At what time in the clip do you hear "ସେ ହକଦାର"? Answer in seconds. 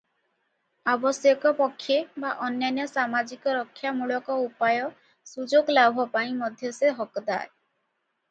6.79-7.39